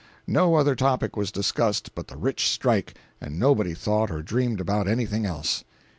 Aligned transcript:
No 0.25 0.55
other 0.55 0.73
topic 0.75 1.15
was 1.15 1.31
discussed 1.31 1.93
but 1.93 2.07
the 2.07 2.17
rich 2.17 2.49
strike, 2.49 2.95
and 3.21 3.37
nobody 3.37 3.75
thought 3.75 4.09
or 4.09 4.23
dreamed 4.23 4.59
about 4.59 4.87
anything 4.87 5.27
else. 5.27 5.63